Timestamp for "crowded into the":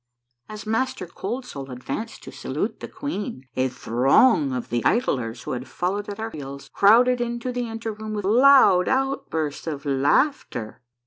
6.73-7.67